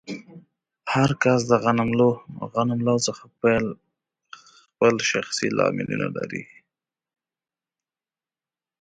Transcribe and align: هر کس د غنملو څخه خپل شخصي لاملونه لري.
هر 0.93 1.09
کس 1.23 1.39
د 1.51 1.53
غنملو 2.53 2.95
څخه 3.07 3.23
خپل 4.73 4.95
شخصي 5.11 5.47
لاملونه 5.57 6.07
لري. 6.17 6.43